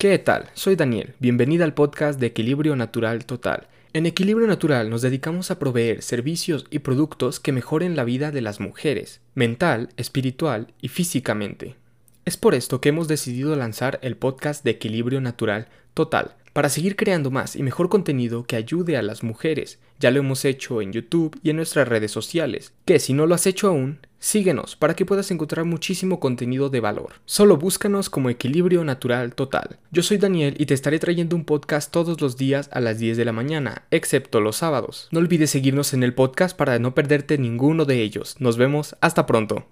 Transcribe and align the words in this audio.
¿Qué 0.00 0.18
tal? 0.18 0.48
Soy 0.54 0.76
Daniel, 0.76 1.12
bienvenida 1.18 1.62
al 1.62 1.74
podcast 1.74 2.18
de 2.18 2.28
Equilibrio 2.28 2.74
Natural 2.74 3.26
Total. 3.26 3.68
En 3.92 4.06
Equilibrio 4.06 4.46
Natural 4.46 4.88
nos 4.88 5.02
dedicamos 5.02 5.50
a 5.50 5.58
proveer 5.58 6.00
servicios 6.00 6.64
y 6.70 6.78
productos 6.78 7.38
que 7.38 7.52
mejoren 7.52 7.96
la 7.96 8.04
vida 8.04 8.30
de 8.30 8.40
las 8.40 8.60
mujeres, 8.60 9.20
mental, 9.34 9.90
espiritual 9.98 10.68
y 10.80 10.88
físicamente. 10.88 11.76
Es 12.24 12.38
por 12.38 12.54
esto 12.54 12.80
que 12.80 12.88
hemos 12.88 13.08
decidido 13.08 13.54
lanzar 13.56 13.98
el 14.00 14.16
podcast 14.16 14.64
de 14.64 14.70
Equilibrio 14.70 15.20
Natural 15.20 15.68
Total, 15.92 16.34
para 16.52 16.68
seguir 16.68 16.96
creando 16.96 17.30
más 17.30 17.56
y 17.56 17.62
mejor 17.62 17.88
contenido 17.88 18.44
que 18.44 18.56
ayude 18.56 18.96
a 18.96 19.02
las 19.02 19.22
mujeres. 19.22 19.78
Ya 19.98 20.10
lo 20.10 20.20
hemos 20.20 20.44
hecho 20.44 20.82
en 20.82 20.92
YouTube 20.92 21.38
y 21.42 21.50
en 21.50 21.56
nuestras 21.56 21.88
redes 21.88 22.10
sociales, 22.10 22.72
que 22.84 22.98
si 22.98 23.12
no 23.12 23.26
lo 23.26 23.34
has 23.34 23.46
hecho 23.46 23.68
aún, 23.68 23.98
Síguenos 24.22 24.76
para 24.76 24.94
que 24.94 25.06
puedas 25.06 25.30
encontrar 25.30 25.64
muchísimo 25.64 26.20
contenido 26.20 26.68
de 26.68 26.80
valor. 26.80 27.14
Solo 27.24 27.56
búscanos 27.56 28.10
como 28.10 28.28
Equilibrio 28.28 28.84
Natural 28.84 29.34
Total. 29.34 29.78
Yo 29.92 30.02
soy 30.02 30.18
Daniel 30.18 30.56
y 30.58 30.66
te 30.66 30.74
estaré 30.74 30.98
trayendo 30.98 31.34
un 31.36 31.46
podcast 31.46 31.90
todos 31.90 32.20
los 32.20 32.36
días 32.36 32.68
a 32.70 32.80
las 32.80 32.98
10 32.98 33.16
de 33.16 33.24
la 33.24 33.32
mañana, 33.32 33.86
excepto 33.90 34.42
los 34.42 34.56
sábados. 34.56 35.08
No 35.10 35.20
olvides 35.20 35.50
seguirnos 35.50 35.94
en 35.94 36.02
el 36.02 36.12
podcast 36.12 36.54
para 36.54 36.78
no 36.78 36.94
perderte 36.94 37.38
ninguno 37.38 37.86
de 37.86 38.02
ellos. 38.02 38.36
Nos 38.40 38.58
vemos, 38.58 38.94
hasta 39.00 39.24
pronto. 39.24 39.64